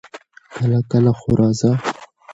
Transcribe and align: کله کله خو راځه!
کله 0.53 0.79
کله 0.91 1.11
خو 1.19 1.29
راځه! 1.39 1.71